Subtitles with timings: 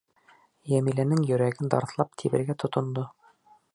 [0.71, 3.05] Йәмиләнең йөрәге дарҫлап тибергә тотондо.